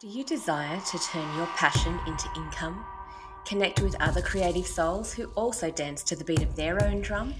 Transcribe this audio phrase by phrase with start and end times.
[0.00, 2.86] Do you desire to turn your passion into income?
[3.44, 7.34] Connect with other creative souls who also dance to the beat of their own drum?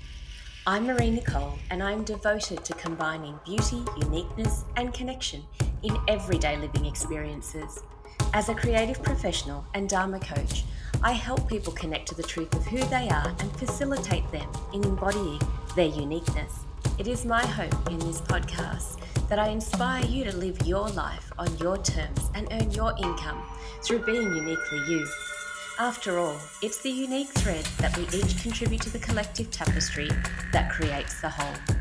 [0.66, 5.42] I'm Marie Nicole, and I'm devoted to combining beauty, uniqueness, and connection
[5.84, 7.82] in everyday living experiences.
[8.34, 10.64] As a creative professional and Dharma coach,
[11.02, 14.84] I help people connect to the truth of who they are and facilitate them in
[14.84, 15.40] embodying
[15.76, 16.66] their uniqueness.
[16.98, 18.98] It is my hope in this podcast
[19.28, 23.42] that I inspire you to live your life on your terms and earn your income
[23.82, 25.06] through being uniquely you.
[25.78, 30.10] After all, it's the unique thread that we each contribute to the collective tapestry
[30.52, 31.80] that creates the whole.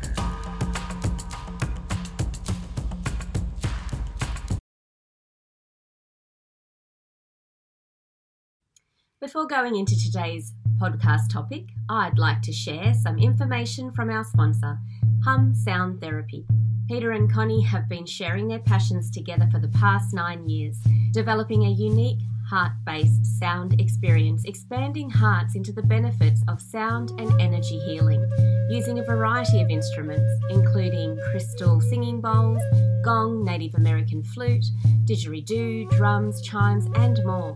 [9.20, 14.78] Before going into today's podcast topic, I'd like to share some information from our sponsor,
[15.24, 16.46] Hum Sound Therapy.
[16.88, 20.78] Peter and Connie have been sharing their passions together for the past nine years,
[21.12, 27.38] developing a unique heart based sound experience, expanding hearts into the benefits of sound and
[27.38, 28.26] energy healing,
[28.70, 32.62] using a variety of instruments, including crystal singing bowls,
[33.04, 34.64] gong, Native American flute,
[35.04, 37.54] didgeridoo, drums, chimes, and more.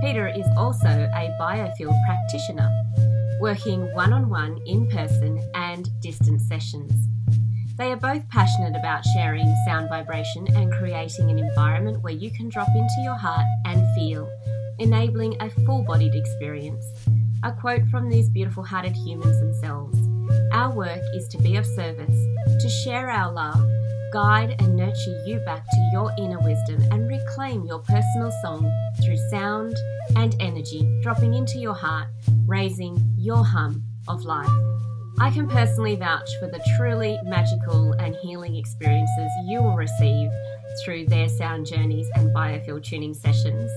[0.00, 2.70] Peter is also a biofield practitioner,
[3.40, 5.38] working one on one in person
[5.74, 6.92] and distance sessions.
[7.76, 12.48] They are both passionate about sharing sound vibration and creating an environment where you can
[12.48, 14.30] drop into your heart and feel,
[14.78, 16.84] enabling a full bodied experience.
[17.42, 19.98] A quote from these beautiful hearted humans themselves
[20.52, 22.16] Our work is to be of service,
[22.62, 23.68] to share our love,
[24.12, 28.70] guide and nurture you back to your inner wisdom, and reclaim your personal song
[29.04, 29.76] through sound
[30.14, 32.06] and energy, dropping into your heart,
[32.46, 34.48] raising your hum of life.
[35.20, 40.28] I can personally vouch for the truly magical and healing experiences you will receive
[40.84, 43.70] through their sound journeys and biofield tuning sessions.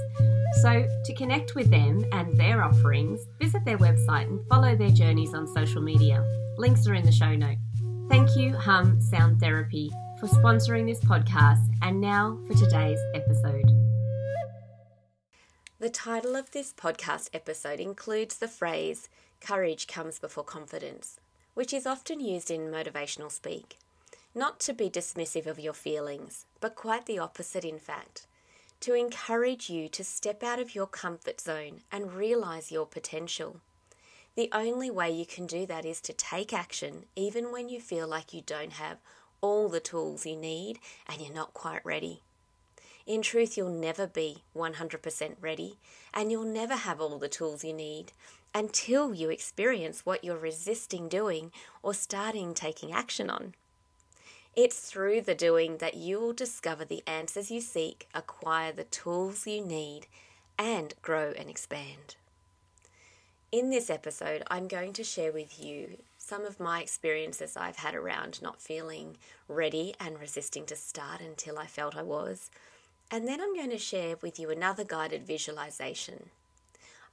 [0.62, 5.36] So, to connect with them and their offerings, visit their website and follow their journeys
[5.36, 6.26] on social media.
[6.58, 7.58] Links are in the show note.
[8.10, 11.64] Thank you, Hum Sound Therapy, for sponsoring this podcast.
[11.84, 13.70] And now for today's episode.
[15.78, 19.08] The title of this podcast episode includes the phrase,
[19.40, 21.20] Courage comes before confidence
[21.58, 23.80] which is often used in motivational speak.
[24.36, 28.28] Not to be dismissive of your feelings, but quite the opposite, in fact.
[28.82, 33.60] To encourage you to step out of your comfort zone and realize your potential.
[34.36, 38.08] The only way you can do that is to take action, even when you feel
[38.08, 39.00] like you don't have
[39.42, 42.22] all the tools you need and you're not quite ready.
[43.08, 45.78] In truth, you'll never be 100% ready,
[46.14, 48.12] and you'll never have all the tools you need
[48.54, 53.56] until you experience what you're resisting doing or starting taking action on.
[54.58, 59.48] It's through the doing that you will discover the answers you seek, acquire the tools
[59.48, 60.08] you need,
[60.60, 62.17] and grow and expand.
[63.54, 67.96] In this episode, I'm going to share with you some of my experiences I've had
[67.96, 69.16] around not feeling
[69.48, 72.50] ready and resisting to start until I felt I was.
[73.10, 76.30] And then I'm going to share with you another guided visualization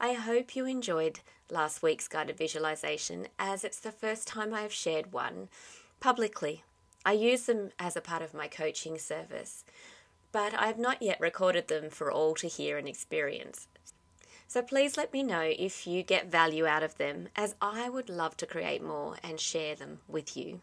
[0.01, 4.73] I hope you enjoyed last week's guided visualization as it's the first time I have
[4.73, 5.49] shared one
[6.01, 6.65] publicly.
[7.07, 9.65] I use them as a part of my coaching service,
[10.33, 13.69] but I have not yet recorded them for all to hear and experience.
[14.49, 18.09] So please let me know if you get value out of them, as I would
[18.09, 20.61] love to create more and share them with you.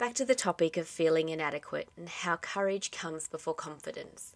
[0.00, 4.34] Back to the topic of feeling inadequate and how courage comes before confidence.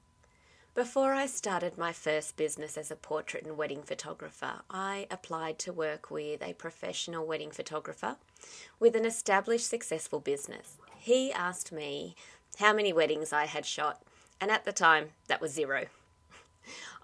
[0.74, 5.72] Before I started my first business as a portrait and wedding photographer, I applied to
[5.72, 8.18] work with a professional wedding photographer
[8.78, 10.76] with an established successful business.
[10.98, 12.14] He asked me
[12.58, 14.02] how many weddings I had shot,
[14.42, 15.86] and at the time that was zero.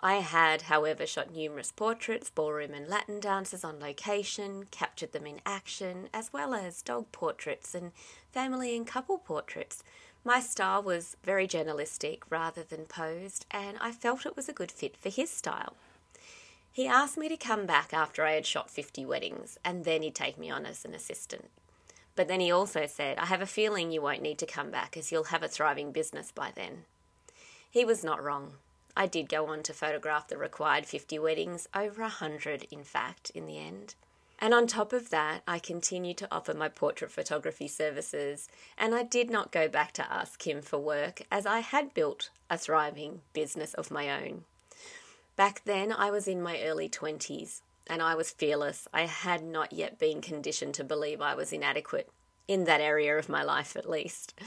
[0.01, 5.41] I had, however, shot numerous portraits, ballroom and Latin dances on location, captured them in
[5.45, 7.93] action, as well as dog portraits and
[8.33, 9.83] family and couple portraits
[10.25, 14.71] my style was very journalistic rather than posed, and I felt it was a good
[14.71, 15.75] fit for his style.
[16.71, 20.15] He asked me to come back after I had shot 50 weddings, and then he'd
[20.15, 21.49] take me on as an assistant.
[22.17, 24.97] But then he also said, I have a feeling you won't need to come back
[24.97, 26.85] as you'll have a thriving business by then.
[27.71, 28.55] He was not wrong.
[28.97, 33.31] I did go on to photograph the required 50 weddings, over a 100 in fact,
[33.31, 33.95] in the end.
[34.39, 38.49] And on top of that, I continued to offer my portrait photography services,
[38.79, 42.31] and I did not go back to ask him for work as I had built
[42.49, 44.45] a thriving business of my own.
[45.37, 48.87] Back then, I was in my early 20s and I was fearless.
[48.95, 52.09] I had not yet been conditioned to believe I was inadequate,
[52.47, 54.39] in that area of my life at least.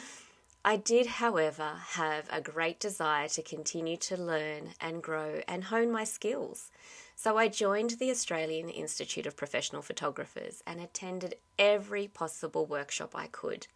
[0.65, 5.91] I did, however, have a great desire to continue to learn and grow and hone
[5.91, 6.71] my skills.
[7.17, 13.27] So I joined the Australian Institute of Professional Photographers and attended every possible workshop I
[13.27, 13.67] could.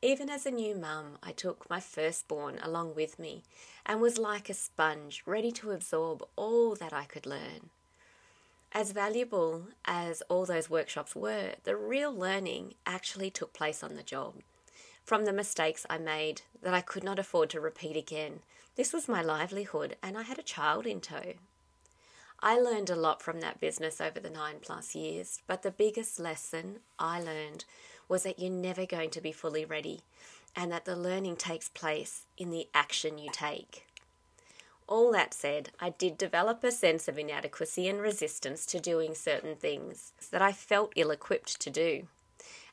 [0.00, 3.42] Even as a new mum, I took my firstborn along with me
[3.84, 7.68] and was like a sponge, ready to absorb all that I could learn.
[8.72, 14.02] As valuable as all those workshops were, the real learning actually took place on the
[14.02, 14.36] job
[15.04, 18.40] from the mistakes I made that I could not afford to repeat again.
[18.76, 21.34] This was my livelihood, and I had a child in tow.
[22.40, 26.18] I learned a lot from that business over the nine plus years, but the biggest
[26.18, 27.64] lesson I learned
[28.08, 30.00] was that you're never going to be fully ready
[30.56, 33.86] and that the learning takes place in the action you take.
[34.88, 39.54] All that said, I did develop a sense of inadequacy and resistance to doing certain
[39.54, 42.08] things that I felt ill equipped to do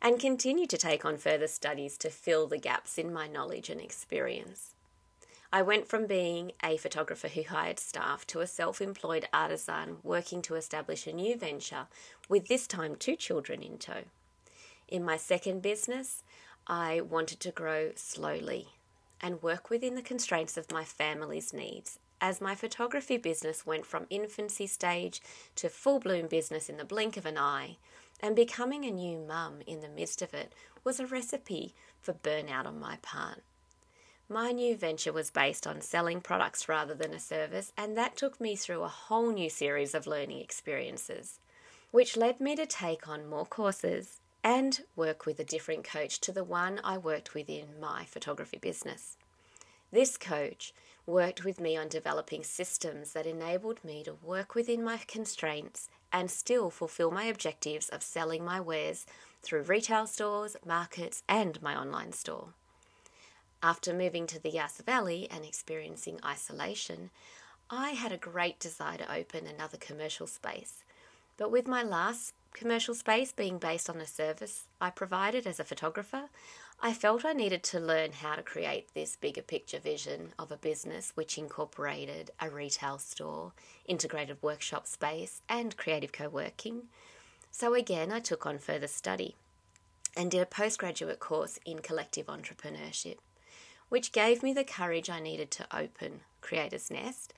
[0.01, 3.81] and continue to take on further studies to fill the gaps in my knowledge and
[3.81, 4.73] experience.
[5.51, 10.41] I went from being a photographer who hired staff to a self employed artisan working
[10.43, 11.87] to establish a new venture
[12.27, 14.03] with this time two children in tow.
[14.87, 16.23] In my second business,
[16.67, 18.69] I wanted to grow slowly
[19.19, 24.05] and work within the constraints of my family's needs as my photography business went from
[24.09, 25.21] infancy stage
[25.55, 27.77] to full bloom business in the blink of an eye,
[28.21, 32.65] and becoming a new mum in the midst of it was a recipe for burnout
[32.65, 33.41] on my part.
[34.27, 38.39] My new venture was based on selling products rather than a service, and that took
[38.39, 41.39] me through a whole new series of learning experiences,
[41.91, 46.31] which led me to take on more courses and work with a different coach to
[46.31, 49.17] the one I worked with in my photography business.
[49.91, 50.73] This coach
[51.09, 56.29] worked with me on developing systems that enabled me to work within my constraints and
[56.29, 59.05] still fulfill my objectives of selling my wares
[59.41, 62.49] through retail stores, markets, and my online store.
[63.61, 67.09] After moving to the Yass Valley and experiencing isolation,
[67.69, 70.83] I had a great desire to open another commercial space.
[71.37, 75.63] But with my last commercial space being based on a service I provided as a
[75.63, 76.29] photographer,
[76.81, 80.57] I felt I needed to learn how to create this bigger picture vision of a
[80.57, 83.51] business which incorporated a retail store,
[83.85, 86.83] integrated workshop space, and creative co working.
[87.51, 89.35] So again, I took on further study
[90.15, 93.17] and did a postgraduate course in collective entrepreneurship,
[93.89, 97.33] which gave me the courage I needed to open Creators Nest,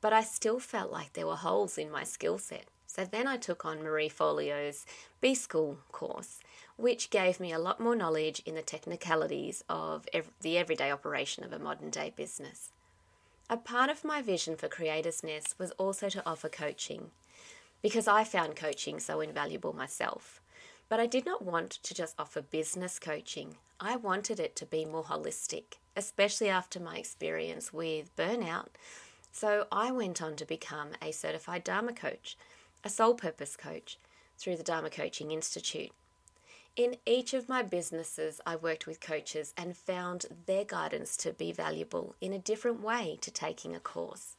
[0.00, 2.66] but I still felt like there were holes in my skill set.
[3.04, 4.86] Then I took on Marie Forleo's
[5.20, 6.40] B School course
[6.80, 11.44] which gave me a lot more knowledge in the technicalities of ev- the everyday operation
[11.44, 12.70] of a modern day business.
[13.50, 17.10] A part of my vision for Creators Nest was also to offer coaching,
[17.82, 20.40] because I found coaching so invaluable myself.
[20.88, 23.56] But I did not want to just offer business coaching.
[23.78, 28.68] I wanted it to be more holistic, especially after my experience with burnout.
[29.32, 32.36] So I went on to become a certified Dharma coach,
[32.84, 33.98] a soul purpose coach,
[34.38, 35.90] through the Dharma Coaching Institute.
[36.76, 41.52] In each of my businesses, I worked with coaches and found their guidance to be
[41.52, 44.36] valuable in a different way to taking a course,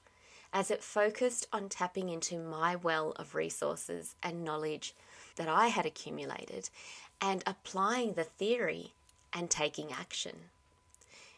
[0.53, 4.95] as it focused on tapping into my well of resources and knowledge
[5.35, 6.69] that I had accumulated
[7.21, 8.93] and applying the theory
[9.31, 10.37] and taking action.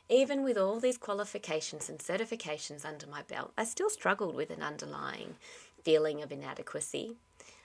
[0.09, 4.61] Even with all these qualifications and certifications under my belt, I still struggled with an
[4.61, 5.35] underlying
[5.83, 7.15] feeling of inadequacy.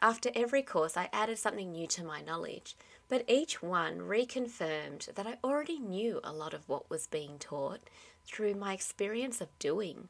[0.00, 2.76] After every course, I added something new to my knowledge,
[3.08, 7.80] but each one reconfirmed that I already knew a lot of what was being taught
[8.26, 10.08] through my experience of doing.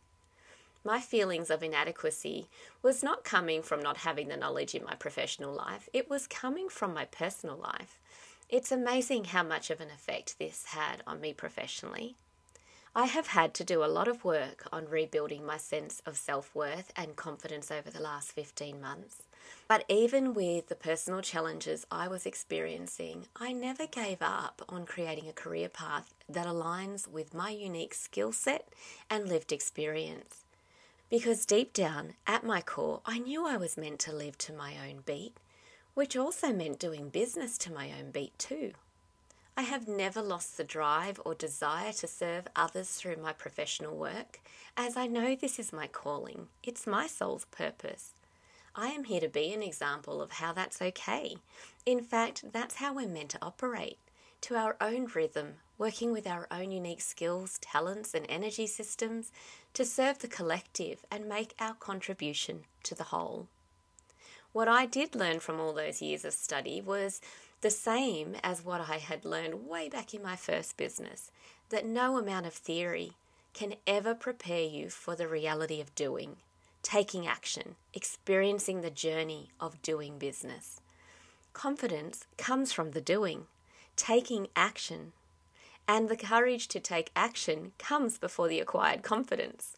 [0.85, 2.49] My feelings of inadequacy
[2.83, 6.69] was not coming from not having the knowledge in my professional life, it was coming
[6.69, 7.99] from my personal life.
[8.49, 12.17] It's amazing how much of an effect this had on me professionally.
[12.95, 16.54] I have had to do a lot of work on rebuilding my sense of self
[16.54, 19.23] worth and confidence over the last 15 months.
[19.68, 25.28] But even with the personal challenges I was experiencing, I never gave up on creating
[25.28, 28.68] a career path that aligns with my unique skill set
[29.11, 30.45] and lived experience.
[31.11, 34.75] Because deep down, at my core, I knew I was meant to live to my
[34.88, 35.37] own beat,
[35.95, 38.73] which also meant doing business to my own beat too.
[39.59, 44.38] I have never lost the drive or desire to serve others through my professional work,
[44.77, 46.47] as I know this is my calling.
[46.62, 48.12] It's my soul's purpose.
[48.77, 51.38] I am here to be an example of how that's okay.
[51.85, 53.99] In fact, that's how we're meant to operate
[54.43, 59.33] to our own rhythm, working with our own unique skills, talents, and energy systems
[59.75, 63.49] to serve the collective and make our contribution to the whole.
[64.53, 67.21] What I did learn from all those years of study was
[67.61, 71.33] The same as what I had learned way back in my first business
[71.71, 73.15] that no amount of theory
[73.53, 76.37] can ever prepare you for the reality of doing,
[76.85, 80.81] taking action, experiencing the journey of doing business.
[81.53, 83.47] Confidence comes from the doing,
[83.97, 85.12] taking action,
[85.88, 89.77] and the courage to take action comes before the acquired confidence.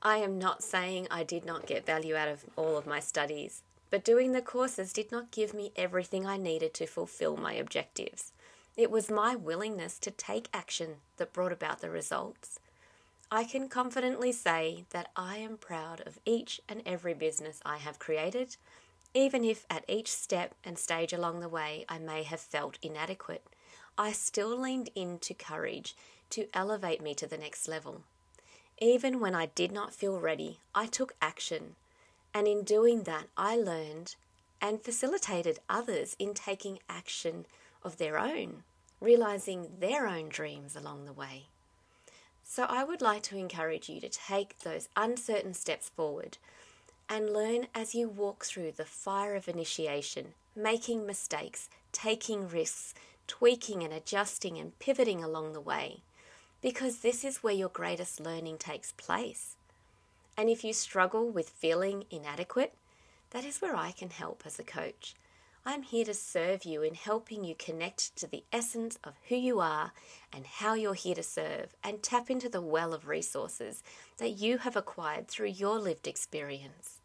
[0.00, 3.63] I am not saying I did not get value out of all of my studies,
[3.94, 8.32] but doing the courses did not give me everything I needed to fulfill my objectives.
[8.76, 12.58] It was my willingness to take action that brought about the results.
[13.30, 18.00] I can confidently say that I am proud of each and every business I have
[18.00, 18.56] created,
[19.14, 23.46] even if at each step and stage along the way I may have felt inadequate.
[23.96, 25.94] I still leaned into courage
[26.30, 28.00] to elevate me to the next level.
[28.80, 31.76] Even when I did not feel ready, I took action.
[32.34, 34.16] And in doing that, I learned
[34.60, 37.46] and facilitated others in taking action
[37.82, 38.64] of their own,
[39.00, 41.44] realizing their own dreams along the way.
[42.42, 46.38] So I would like to encourage you to take those uncertain steps forward
[47.08, 52.94] and learn as you walk through the fire of initiation, making mistakes, taking risks,
[53.26, 56.02] tweaking and adjusting and pivoting along the way
[56.64, 59.56] because this is where your greatest learning takes place.
[60.36, 62.74] And if you struggle with feeling inadequate,
[63.30, 65.14] that is where I can help as a coach.
[65.66, 69.60] I'm here to serve you in helping you connect to the essence of who you
[69.60, 69.92] are
[70.32, 73.82] and how you're here to serve and tap into the well of resources
[74.18, 76.98] that you have acquired through your lived experience.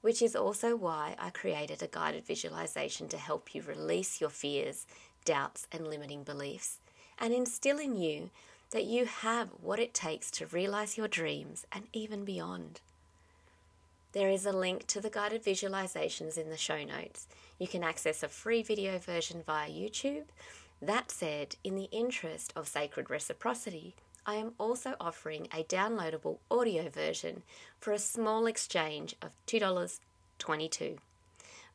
[0.00, 4.86] Which is also why I created a guided visualization to help you release your fears,
[5.24, 6.78] doubts, and limiting beliefs
[7.18, 8.30] and instill in you
[8.72, 12.80] that you have what it takes to realize your dreams and even beyond.
[14.12, 17.28] There is a link to the guided visualizations in the show notes.
[17.58, 20.24] You can access a free video version via YouTube.
[20.80, 23.94] That said, in the interest of sacred reciprocity,
[24.26, 27.42] I am also offering a downloadable audio version
[27.78, 30.98] for a small exchange of $2.22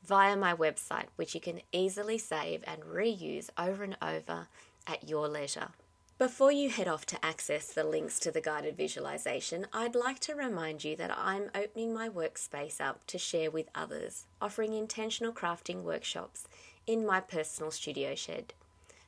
[0.03, 4.47] via my website, which you can easily save and reuse over and over
[4.85, 5.69] at your leisure.
[6.17, 10.33] Before you head off to access the links to the guided visualization, I'd like to
[10.33, 15.83] remind you that I'm opening my workspace up to share with others, offering intentional crafting
[15.83, 16.47] workshops
[16.87, 18.53] in my personal studio shed.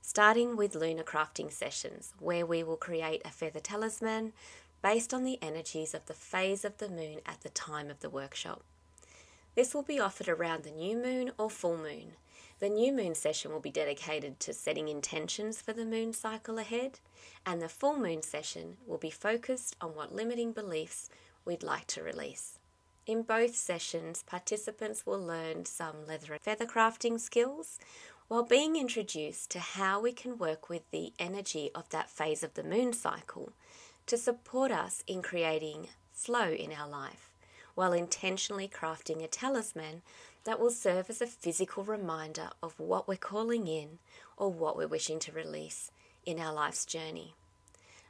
[0.03, 4.31] Starting with lunar crafting sessions, where we will create a feather talisman
[4.83, 8.09] based on the energies of the phase of the moon at the time of the
[8.11, 8.61] workshop.
[9.55, 12.13] This will be offered around the new moon or full moon
[12.59, 16.99] the new moon session will be dedicated to setting intentions for the moon cycle ahead,
[17.45, 21.09] and the full moon session will be focused on what limiting beliefs
[21.45, 22.59] we'd like to release.
[23.05, 27.79] In both sessions, participants will learn some leather and feather crafting skills
[28.27, 32.53] while being introduced to how we can work with the energy of that phase of
[32.53, 33.53] the moon cycle
[34.05, 37.29] to support us in creating flow in our life
[37.79, 40.01] while intentionally crafting a talisman
[40.49, 43.99] that will serve as a physical reminder of what we're calling in
[44.35, 45.91] or what we're wishing to release
[46.25, 47.35] in our life's journey.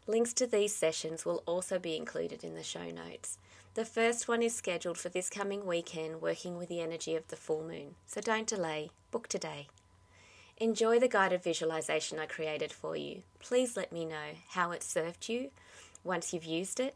[0.08, 3.38] Links to these sessions will also be included in the show notes.
[3.74, 7.36] The first one is scheduled for this coming weekend, working with the energy of the
[7.36, 9.68] full moon, so don't delay, book today.
[10.56, 13.24] Enjoy the guided visualization I created for you.
[13.40, 15.52] Please let me know how it served you
[16.06, 16.96] once you've used it.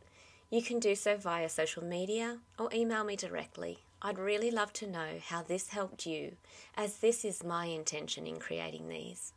[0.49, 4.87] You can do so via social media or email me directly I'd really love to
[4.87, 6.35] know how this helped you,
[6.75, 9.31] as this is my intention in creating these.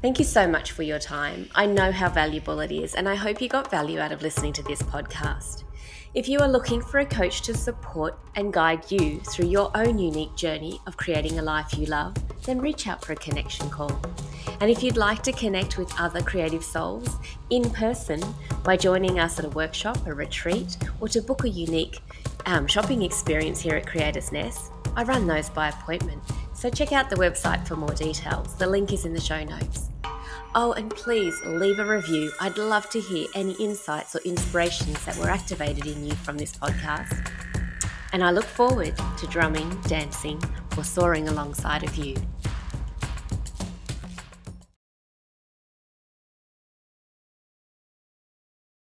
[0.00, 1.50] Thank you so much for your time.
[1.52, 4.52] I know how valuable it is, and I hope you got value out of listening
[4.52, 5.64] to this podcast.
[6.14, 9.98] If you are looking for a coach to support and guide you through your own
[9.98, 14.00] unique journey of creating a life you love, then reach out for a connection call.
[14.60, 17.08] And if you'd like to connect with other creative souls
[17.50, 18.22] in person
[18.64, 22.00] by joining us at a workshop, a retreat, or to book a unique
[22.46, 26.22] um, shopping experience here at Creators Nest, I run those by appointment.
[26.54, 28.54] So check out the website for more details.
[28.54, 29.90] The link is in the show notes.
[30.54, 32.32] Oh, and please leave a review.
[32.40, 36.52] I'd love to hear any insights or inspirations that were activated in you from this
[36.52, 37.30] podcast.
[38.14, 40.42] And I look forward to drumming, dancing,
[40.78, 42.16] or soaring alongside of you.